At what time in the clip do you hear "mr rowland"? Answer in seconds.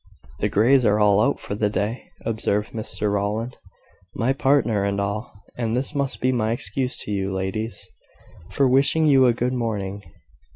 2.73-3.59